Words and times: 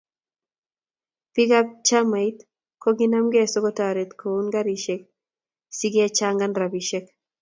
Biik 1.33 1.51
ab 1.59 1.67
chamait 1.87 2.37
kokinamkei 2.83 3.47
so 3.51 3.59
kotaret 3.65 4.11
koun 4.21 4.45
karisiek 4.53 5.01
si 5.77 5.87
kechangan 5.93 6.51
rabisiek 6.59 7.05